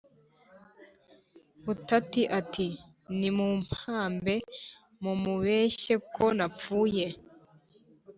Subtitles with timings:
[1.63, 2.67] Butati ati:
[3.17, 4.35] “Nimumpambe,
[5.03, 7.05] mumubeshye ko napfuye